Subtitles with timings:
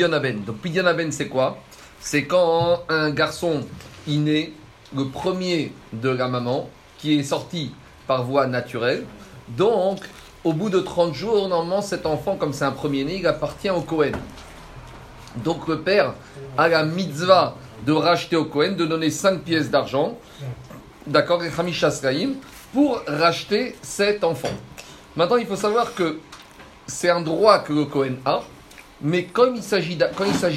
[0.00, 1.58] Donc Pidionaben, c'est quoi?
[2.00, 3.60] C'est quand un garçon
[4.06, 4.52] il naît,
[4.96, 7.72] le premier de la maman, qui est sorti
[8.06, 9.04] par voie naturelle.
[9.48, 10.00] Donc,
[10.42, 13.82] au bout de 30 jours, normalement, cet enfant, comme c'est un premier-né, il appartient au
[13.82, 14.12] Cohen.
[15.36, 16.14] Donc, le père
[16.56, 17.56] a la mitzvah
[17.86, 20.18] de racheter au Cohen, de donner 5 pièces d'argent,
[21.06, 21.42] d'accord,
[22.72, 24.52] pour racheter cet enfant.
[25.16, 26.18] Maintenant, il faut savoir que
[26.86, 28.42] c'est un droit que le Cohen a,
[29.02, 29.96] mais quand il s'agit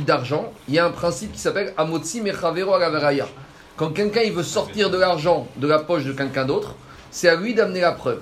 [0.00, 3.28] d'argent, il y a un principe qui s'appelle Amotzi Mechavero Agaveraya.
[3.76, 6.74] Quand quelqu'un veut sortir de l'argent de la poche de quelqu'un d'autre,
[7.10, 8.20] c'est à lui d'amener la preuve.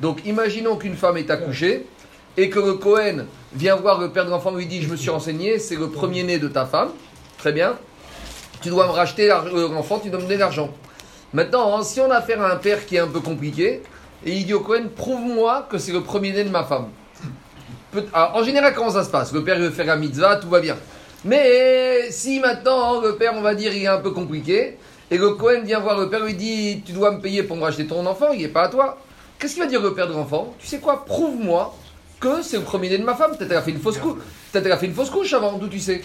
[0.00, 1.86] Donc imaginons qu'une femme est accouchée
[2.36, 5.10] et que le Cohen vient voir le père de l'enfant lui dit Je me suis
[5.10, 6.90] renseigné, c'est le premier-né de ta femme.
[7.38, 7.76] Très bien.
[8.62, 10.70] Tu dois me racheter euh, l'enfant, tu dois me donner l'argent.
[11.32, 13.82] Maintenant, hein, si on a affaire à un père qui est un peu compliqué,
[14.24, 16.88] et il dit au Cohen Prouve-moi que c'est le premier-né de ma femme.
[18.12, 19.32] Alors, en général, comment ça se passe?
[19.32, 20.76] Le père veut faire la mitzvah, tout va bien.
[21.24, 24.78] Mais si maintenant le père, on va dire, il est un peu compliqué,
[25.10, 27.62] et le Cohen vient voir le père, lui dit Tu dois me payer pour me
[27.62, 28.98] racheter ton enfant, il n'est pas à toi.
[29.38, 30.54] Qu'est-ce qu'il va dire le père de l'enfant?
[30.58, 31.04] Tu sais quoi?
[31.04, 31.74] Prouve-moi
[32.22, 33.36] que c'est le premier né de ma femme.
[33.36, 34.18] Peut-être elle a fait une fausse couche.
[34.52, 36.00] Peut-être a fait une fausse couche avant, d'où tu sais.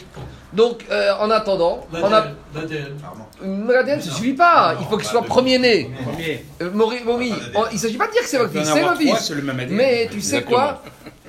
[0.52, 2.26] Donc, euh, en attendant, on a.
[3.42, 4.76] Mais L'ADN ne suffit pas.
[4.80, 5.92] Il faut qu'il soit premier né.
[6.04, 6.46] Premier.
[6.62, 8.68] Euh, Maury, Maury, on- il ne s'agit pas de dire que c'est votre Il fils,
[8.68, 9.28] peut en c'est avoir le trois, fils.
[9.28, 9.76] c'est le même ADN.
[9.76, 10.82] Mais tu sais quoi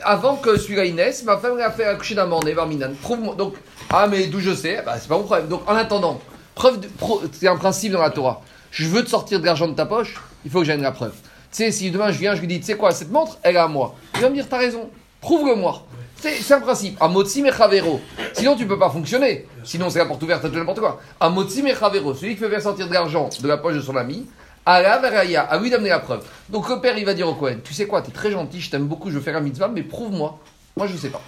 [0.02, 2.92] Avant que celui-là il naisse, ma femme l'a fait accoucher d'un mort-né, Barminan.
[3.02, 3.34] Prouve-moi.
[3.34, 3.54] Donc,
[3.90, 4.82] ah, mais d'où je sais?
[4.86, 5.48] Bah, c'est pas mon problème.
[5.48, 6.20] Donc, en attendant,
[6.54, 8.40] preuve, de- pro- c'est un principe dans la Torah.
[8.70, 10.14] Je veux te sortir de l'argent de ta poche,
[10.44, 11.12] il faut que j'aie la preuve.
[11.50, 13.56] Tu sais, si demain je viens, je lui dis, tu sais quoi, cette montre, elle
[13.56, 13.94] est à moi.
[14.16, 15.84] Il va me dire, t'as raison, prouve-le-moi.
[16.20, 17.00] C'est un principe.
[17.00, 18.00] Amotzi mechavero.
[18.32, 19.46] Sinon, tu peux pas fonctionner.
[19.62, 21.00] Sinon, c'est la porte ouverte à tout n'importe quoi.
[21.20, 22.12] Amotzi mechavero.
[22.12, 24.26] Celui qui fait faire sortir de l'argent de la poche de son ami,
[24.66, 26.24] à la veraya, à lui d'amener la preuve.
[26.48, 28.68] Donc, le père, il va dire au Cohen, tu sais quoi, t'es très gentil, je
[28.68, 30.38] t'aime beaucoup, je veux faire un mitzvah, mais prouve-moi.
[30.76, 31.22] Moi, je sais pas.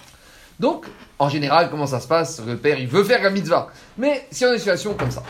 [0.59, 0.85] Donc,
[1.17, 2.41] en général, comment ça se passe?
[2.45, 3.69] Le père, il veut faire la mitzvah.
[3.97, 5.23] Mais si on a une situation comme ça.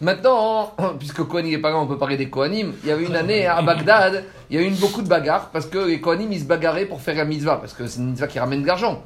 [0.00, 2.72] Maintenant, puisque Kohen n'est pas là, on peut parler des Kohanim.
[2.84, 5.66] Il y avait une année à Bagdad, il y a eu beaucoup de bagarres parce
[5.66, 8.28] que les Kohanim ils se bagarraient pour faire la mitzvah parce que c'est une mitzvah
[8.28, 9.02] qui ramène de l'argent.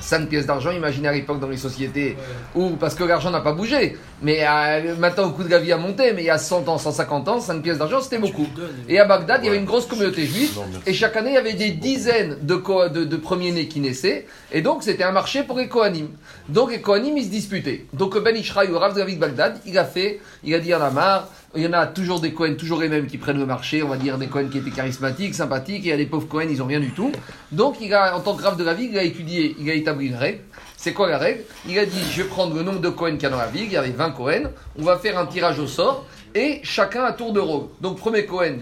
[0.00, 2.16] 5 pièces d'argent, imaginez à l'époque dans les sociétés
[2.54, 5.72] où, parce que l'argent n'a pas bougé, mais euh, maintenant le coût de la vie
[5.72, 8.46] a monté, mais il y a 100 ans, 150 ans, 5 pièces d'argent c'était beaucoup.
[8.88, 11.38] Et à Bagdad, il y avait une grosse communauté juive, et chaque année il y
[11.38, 15.58] avait des dizaines de, de, de premiers-nés qui naissaient, et donc c'était un marché pour
[15.58, 16.08] les Kohanim.
[16.48, 17.86] Donc les Kohanim ils se disputaient.
[17.92, 21.28] Donc Ben Ishraï, au Rav de Bagdad, il a fait, il a dit a marre,
[21.56, 23.88] il y en a toujours des Cohen, toujours les mêmes qui prennent le marché, on
[23.88, 26.66] va dire des Cohen qui étaient charismatiques, sympathiques, et a des pauvres Cohen, ils ont
[26.66, 27.12] rien du tout.
[27.52, 29.74] Donc il a, en tant que Rav de la ville, il a étudié, il a
[29.74, 30.40] établi une règle.
[30.76, 31.42] C'est quoi la règle?
[31.68, 33.46] Il a dit je vais prendre le nombre de Cohen qu'il y a dans la
[33.46, 37.04] ville, il y avait 20 Cohen, on va faire un tirage au sort, et chacun
[37.04, 37.68] à tour de rôle.
[37.80, 38.58] Donc premier Cohen,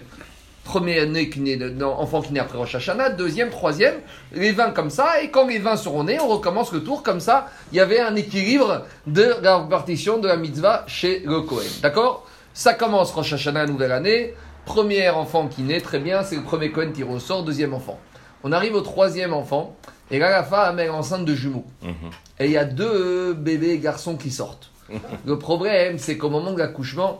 [0.63, 3.95] premier né qui naît, enfant qui naît après Rosh Hashanah, deuxième, troisième,
[4.31, 7.19] les 20 comme ça, et quand les 20 seront nés, on recommence le tour comme
[7.19, 7.49] ça.
[7.71, 11.63] Il y avait un équilibre de la répartition de la mitzvah chez le Cohen.
[11.81, 12.27] D'accord?
[12.53, 14.33] Ça commence Rosh Hashanah, nouvelle année.
[14.65, 17.99] Premier enfant qui naît, très bien, c'est le premier Cohen qui ressort, deuxième enfant.
[18.43, 19.75] On arrive au troisième enfant,
[20.11, 21.65] et là la femme est enceinte de jumeaux.
[22.39, 24.69] Et il y a deux bébés garçons qui sortent.
[25.25, 27.17] Le problème, c'est qu'au moment de l'accouchement,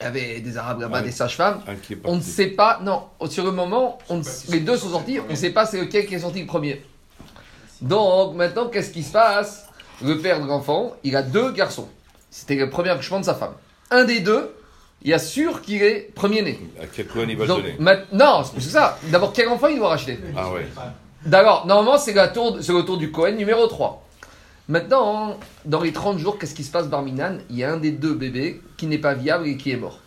[0.00, 1.04] il y avait des Arabes là-bas, Ouais.
[1.04, 1.60] des sages-femmes.
[2.04, 5.36] On ne sait pas, non, sur le moment, on les deux sont sortis, on ne
[5.36, 6.84] sait pas c'est lequel qui est sorti le premier.
[7.82, 9.66] Donc maintenant, qu'est-ce qui se passe?
[10.02, 11.88] Le père de l'enfant, il a deux garçons.
[12.30, 13.54] C'était le premier accouchement de sa femme.
[13.90, 14.50] Un des deux,
[15.02, 16.58] il assure qu'il est premier-né.
[16.82, 18.98] À quel Cohen il va le donner ma- non, c'est ça.
[19.04, 20.18] D'abord, quel enfant il doit racheter?
[20.36, 20.66] Ah ouais.
[21.24, 24.02] D'accord, normalement, c'est tour- le tour du Cohen numéro 3.
[24.68, 27.38] Maintenant, dans les 30 jours, qu'est-ce qui se passe, Barminan?
[27.50, 30.00] Il y a un des deux bébés qui n'est pas viable et qui est mort.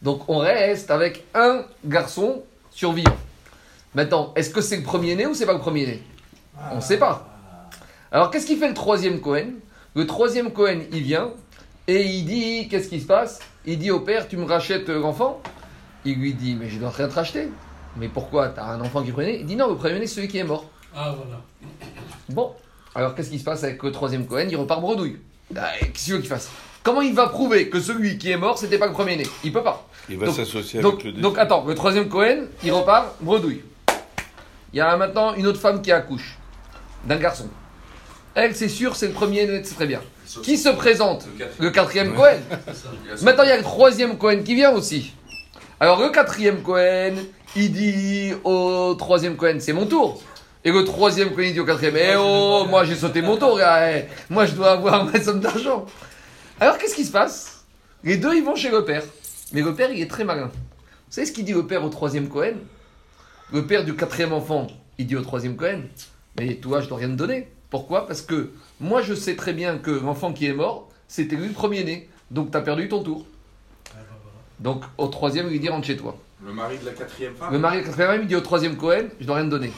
[0.00, 3.16] Donc, on reste avec un garçon survivant.
[3.94, 6.02] Maintenant, est-ce que c'est le premier-né ou c'est pas le premier-né?
[6.72, 7.28] On ne sait pas.
[8.10, 9.48] Alors, qu'est-ce qu'il fait le troisième Cohen?
[9.94, 11.30] Le troisième Cohen, il vient
[11.88, 13.40] et il dit Qu'est-ce qui se passe?
[13.66, 15.40] Il dit au père Tu me rachètes euh, l'enfant?
[16.04, 17.48] Il lui dit Mais je dois rien te racheter.
[17.96, 18.48] Mais pourquoi?
[18.48, 20.44] T'as un enfant qui est premier Il dit Non, le premier-né, c'est celui qui est
[20.44, 20.64] mort.
[20.94, 21.40] Ah, voilà.
[22.28, 22.52] Bon,
[22.94, 24.46] alors qu'est-ce qui se passe avec le troisième Cohen?
[24.50, 25.18] Il repart bredouille.
[25.56, 26.50] Ah, Qu'est-ce qu'il veut qu'il fasse?
[26.82, 29.24] Comment il va prouver que celui qui est mort, c'était pas le premier-né?
[29.44, 29.86] Il peut pas.
[30.08, 33.62] Il va Donc- s'associer Donc, avec le donc attends, le troisième Cohen, il repart bredouille.
[34.72, 36.38] Il y a maintenant une autre femme qui accouche
[37.04, 37.48] d'un garçon.
[38.34, 40.00] Elle, c'est sûr, c'est le premier, c'est très bien.
[40.42, 41.26] Qui se présente
[41.58, 42.38] Le quatrième Cohen.
[43.22, 45.12] Maintenant, il y a le troisième Cohen qui vient aussi.
[45.78, 47.14] Alors, le quatrième Cohen,
[47.54, 50.22] il dit au troisième Cohen, c'est mon tour.
[50.64, 53.58] Et le troisième Cohen, il dit au quatrième, eh oh, moi j'ai sauté mon tour,
[53.58, 54.04] gars, eh.
[54.30, 55.84] moi je dois avoir ma somme d'argent.
[56.58, 57.64] Alors, qu'est-ce qui se passe?
[58.02, 59.02] Les deux, ils vont chez le père.
[59.52, 60.46] Mais le père, il est très malin.
[60.46, 62.54] Vous savez ce qu'il dit au père au troisième Cohen?
[63.52, 65.82] Le père du quatrième enfant, il dit au troisième Cohen,
[66.38, 67.48] mais toi, je dois rien te donner.
[67.72, 68.06] Pourquoi?
[68.06, 71.54] Parce que moi, je sais très bien que l'enfant qui est mort, c'était lui le
[71.54, 72.08] premier-né.
[72.30, 73.24] Donc, tu as perdu ton tour.
[74.60, 76.16] Donc, au troisième, il lui dit rentre chez toi.
[76.46, 77.50] Le mari de la quatrième femme?
[77.50, 79.50] Le mari de la quatrième femme, il dit au troisième Cohen, je dois rien te
[79.50, 79.72] donner.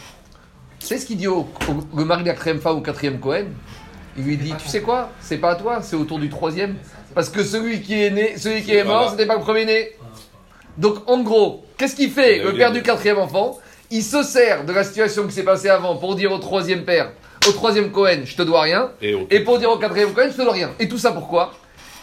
[0.80, 3.46] C'est ce qu'il dit au, au- le mari de la quatrième femme au quatrième Cohen.
[4.16, 5.10] Il lui dit, tu sais quoi?
[5.20, 6.74] C'est pas à toi, c'est au tour du troisième.
[7.14, 9.90] Parce que celui qui est né, celui qui est mort, c'était pas le premier né.
[10.78, 13.58] Donc en gros, qu'est-ce qu'il fait Le père du quatrième enfant,
[13.92, 17.12] il se sert de la situation qui s'est passée avant pour dire au troisième père,
[17.46, 18.90] au troisième Cohen, je te dois rien.
[19.02, 20.70] Et pour dire au quatrième Cohen, je te dois rien.
[20.78, 21.52] Et tout ça pourquoi?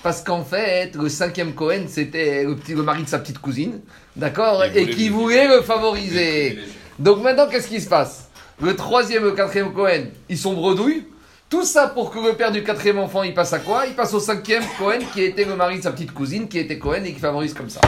[0.03, 3.81] Parce qu'en fait, le cinquième Cohen, c'était le, petit, le mari de sa petite cousine,
[4.15, 4.63] d'accord?
[4.63, 6.59] Et qui voulait le favoriser.
[6.97, 8.29] Donc maintenant, qu'est-ce qui se passe?
[8.61, 11.05] Le troisième et le quatrième Cohen, ils sont bredouilles.
[11.49, 13.85] Tout ça pour que le père du quatrième enfant, il passe à quoi?
[13.85, 16.77] Il passe au cinquième Cohen, qui était le mari de sa petite cousine, qui était
[16.77, 17.81] Cohen et qui favorise comme ça.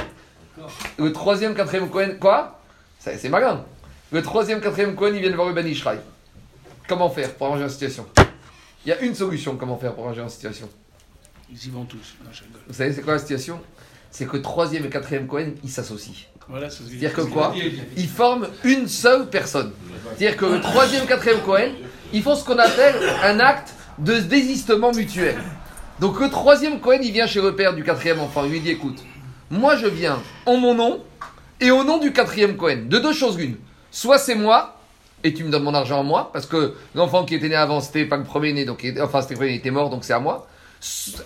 [0.98, 2.60] Le troisième, quatrième Cohen, quoi?
[3.00, 3.64] C'est malin.
[4.12, 5.98] Le troisième, quatrième Cohen, ils viennent voir le Ben Ishraï.
[6.88, 8.06] Comment faire pour arranger la situation?
[8.86, 10.70] Il y a une solution, comment faire pour arranger la situation.
[11.52, 12.16] Ils y vont tous.
[12.24, 12.62] Non, je rigole.
[12.68, 13.60] Vous savez, c'est quoi la situation?
[14.12, 16.14] C'est que troisième et quatrième Cohen, ils s'associent.
[16.50, 17.54] Voilà, C'est-à-dire que quoi?
[17.96, 19.72] Ils forment une seule personne.
[20.18, 21.72] C'est-à-dire que le troisième, quatrième Cohen,
[22.12, 25.38] ils font ce qu'on appelle un acte de désistement mutuel.
[26.00, 28.44] Donc le troisième Cohen, il vient chez le père du quatrième enfant.
[28.44, 29.04] Il lui dit écoute,
[29.50, 31.04] moi je viens en mon nom
[31.62, 32.88] et au nom du quatrième Cohen.
[32.88, 33.56] De deux choses l'une.
[33.90, 34.78] Soit c'est moi
[35.24, 37.80] et tu me donnes mon argent à moi parce que l'enfant qui était né avant,
[37.82, 40.04] c'était pas le premier né, donc il- enfin c'était le premier, il était mort, donc
[40.04, 40.48] c'est à moi.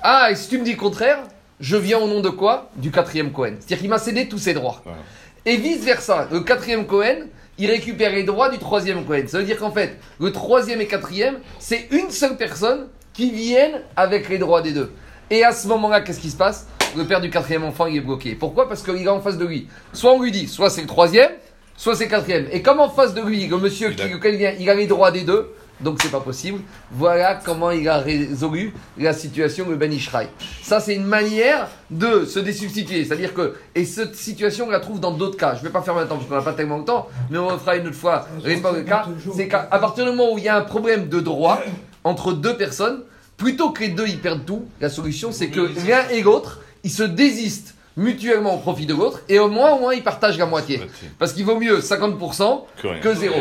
[0.01, 1.19] Ah, et si tu me dis le contraire,
[1.59, 2.69] je viens au nom de quoi?
[2.75, 3.53] Du quatrième Cohen.
[3.59, 4.81] C'est-à-dire qu'il m'a cédé tous ses droits.
[4.83, 4.99] Voilà.
[5.45, 7.25] Et vice-versa, le quatrième Cohen,
[7.57, 9.23] il récupère les droits du troisième Cohen.
[9.27, 13.81] Ça veut dire qu'en fait, le troisième et quatrième, c'est une seule personne qui viennent
[13.95, 14.91] avec les droits des deux.
[15.31, 16.67] Et à ce moment-là, qu'est-ce qui se passe?
[16.95, 18.35] Le père du quatrième enfant, il est bloqué.
[18.35, 18.69] Pourquoi?
[18.69, 19.67] Parce qu'il est en face de lui.
[19.91, 21.31] Soit on lui dit, soit c'est le troisième,
[21.77, 22.47] soit c'est quatrième.
[22.51, 24.69] Et comme en face de lui, le monsieur qui, Il a- lequel il vient, il
[24.69, 26.59] a les droits des deux, donc c'est pas possible.
[26.91, 30.27] Voilà comment il a résolu la situation, le Ben Ishraï.
[30.63, 33.06] Ça, c'est une manière de se désubstituer.
[33.06, 35.53] C'est-à-dire que, et cette situation, on la trouve dans d'autres cas.
[35.56, 37.75] Je vais pas faire maintenant parce qu'on n'a pas tellement de temps, mais on fera
[37.77, 38.27] une autre fois.
[38.44, 41.62] Le cas, c'est qu'à partir du moment où il y a un problème de droit
[42.03, 43.03] entre deux personnes,
[43.38, 46.89] plutôt que les deux ils perdent tout, la solution c'est que l'un et l'autre, ils
[46.91, 50.45] se désistent mutuellement au profit de l'autre et au moins, au moins ils partagent la
[50.45, 50.81] moitié.
[51.19, 52.61] Parce qu'il vaut mieux 50%
[53.01, 53.35] Que zéro.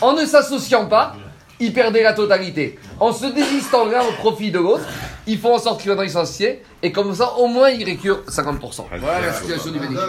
[0.00, 1.14] En ne s'associant pas,
[1.60, 2.78] ils perdaient la totalité.
[2.98, 4.84] En se désistant l'un au profit de l'autre,
[5.26, 7.84] ils font en sorte qu'ils vont dans les associés et comme ça, au moins, ils
[7.84, 8.84] récurent 50%.
[9.00, 10.00] Voilà la situation du bénéfice.